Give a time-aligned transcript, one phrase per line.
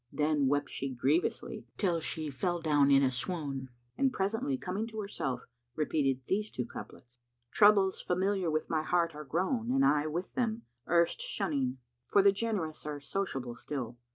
[0.11, 3.69] Then wept she grievously, till she fell down in a swoon,
[3.99, 9.23] and presently coming to herself, repeated these two couplets,[FN#158] "Troubles familiar with my heart are
[9.23, 11.77] grown and I with them, * Erst shunning;
[12.07, 13.99] for the generous are sociable still.